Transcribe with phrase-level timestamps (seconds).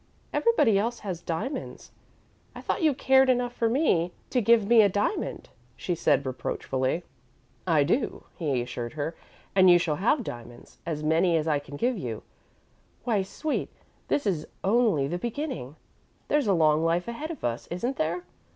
[0.33, 1.91] Everybody else has diamonds.
[2.55, 7.03] I thought you cared enough for me to give me a diamond," she said, reproachfully.
[7.67, 9.15] "I do," he assured her,
[9.55, 12.23] "and you shall have diamonds as many as I can give you.
[13.03, 13.69] Why, sweet,
[14.07, 15.75] this is only the beginning.
[16.29, 18.23] There's a long life ahead of us, isn't there?